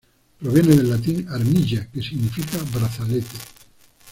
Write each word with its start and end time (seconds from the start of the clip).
Proviene 0.39 0.75
del 0.75 0.89
latín 0.89 1.27
"armilla", 1.29 1.85
que 1.91 2.01
significa 2.01 2.57
brazalete. 2.73 3.37